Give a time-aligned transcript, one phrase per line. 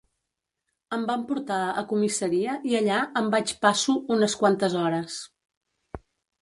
[0.95, 5.21] Em van portar a comissaria i allà em vaig passo unes quantes hores.